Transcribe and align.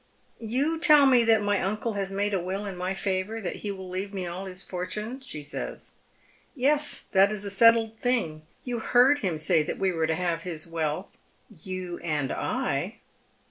"You 0.55 0.79
tell 0.79 1.05
me 1.05 1.23
that 1.25 1.43
my 1.43 1.61
uncle 1.61 1.93
has 1.93 2.09
made 2.09 2.33
a 2.33 2.41
will 2.41 2.65
in 2.65 2.75
my 2.75 2.95
favour, 2.95 3.39
that 3.39 3.57
he 3.57 3.69
will 3.69 3.87
leave 3.87 4.15
me 4.15 4.25
all 4.25 4.45
his 4.45 4.63
fortune," 4.63 5.19
she 5.21 5.43
says. 5.43 5.93
"Yes, 6.55 7.01
that 7.11 7.31
is 7.31 7.45
a 7.45 7.51
settled 7.51 7.99
thing. 7.99 8.47
You 8.63 8.79
heard 8.79 9.19
him 9.19 9.37
say 9.37 9.61
that 9.61 9.77
we 9.77 9.91
were 9.91 10.07
to 10.07 10.15
have 10.15 10.41
his 10.41 10.65
wealth— 10.65 11.19
you 11.67 11.99
and 11.99 12.29
T." 12.29 12.97